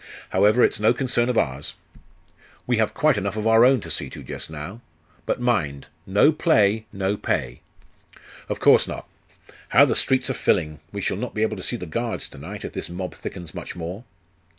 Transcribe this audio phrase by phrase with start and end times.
[0.29, 1.75] However, it's no concern of ours.'
[2.65, 4.81] 'We have quite enough of our own to see to just now.
[5.27, 7.61] But mind, no play, no pay.'
[8.49, 9.07] 'Of course not.
[9.69, 10.79] How the streets are filling!
[10.91, 13.53] We shall not be able to see the guards to night, if this mob thickens
[13.53, 14.03] much more.